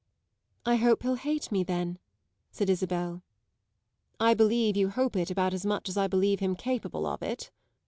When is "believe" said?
4.33-4.75, 6.07-6.39